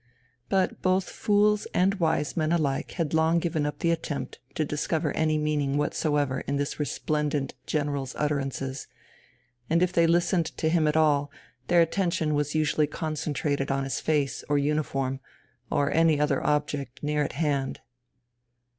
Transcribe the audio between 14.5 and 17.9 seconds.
uniform or any other object near at hand.